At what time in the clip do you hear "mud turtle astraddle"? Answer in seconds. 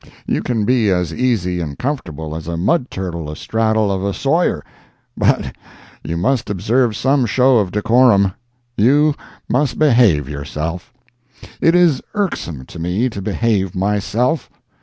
2.57-3.91